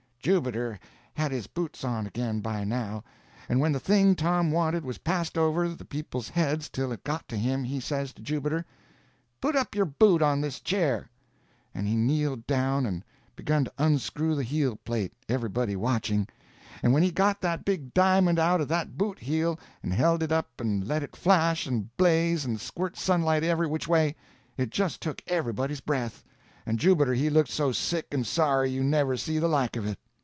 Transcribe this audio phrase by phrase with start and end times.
[0.23, 0.77] Jubiter
[1.15, 3.03] had his boots on again, by now,
[3.49, 7.27] and when the thing Tom wanted was passed over the people's heads till it got
[7.27, 8.63] to him, he says to Jubiter:
[9.41, 11.09] "Put up your foot on this chair."
[11.73, 13.03] And he kneeled down and
[13.35, 16.27] begun to unscrew the heel plate, everybody watching;
[16.83, 20.31] and when he got that big di'mond out of that boot heel and held it
[20.31, 24.13] up and let it flash and blaze and squirt sunlight everwhichaway,
[24.55, 26.23] it just took everybody's breath;
[26.67, 29.97] and Jubiter he looked so sick and sorry you never see the like of it.